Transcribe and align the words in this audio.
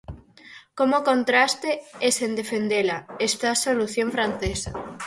Como 0.77 0.97
contraste, 1.09 1.69
e 2.07 2.09
sen 2.17 2.31
defendela, 2.41 2.97
está 3.29 3.47
a 3.51 3.61
solución 3.65 4.07
francesa. 4.15 4.71